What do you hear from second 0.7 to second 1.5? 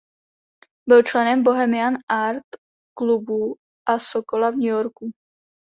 Byl členem